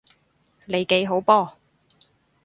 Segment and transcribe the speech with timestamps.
[0.65, 1.53] 利記好波！